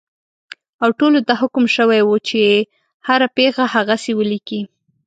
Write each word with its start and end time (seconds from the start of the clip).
او 0.83 0.89
ټولو 0.99 1.19
ته 1.27 1.33
حکم 1.41 1.65
شوی 1.75 2.01
وو 2.03 2.17
چې 2.27 2.39
هره 3.07 3.27
پېښه 3.37 3.63
هغسې 3.75 4.11
ولیکي. 4.15 4.61